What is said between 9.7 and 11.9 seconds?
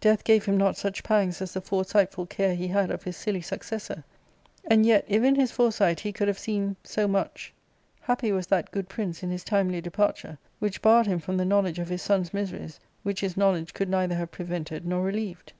departure, which barred him from the knowledge of